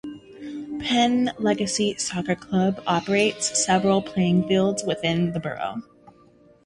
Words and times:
Penn 0.79 1.31
Legacy 1.37 1.93
Soccer 1.99 2.33
Club 2.33 2.81
operates 2.87 3.63
several 3.63 4.01
playing 4.01 4.47
fields 4.47 4.83
within 4.83 5.31
the 5.33 5.39
borough. 5.39 5.83